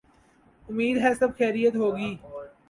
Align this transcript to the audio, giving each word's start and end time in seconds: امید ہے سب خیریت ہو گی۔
امید 0.67 0.95
ہے 1.03 1.11
سب 1.19 1.29
خیریت 1.37 1.73
ہو 1.75 1.89
گی۔ 1.97 2.11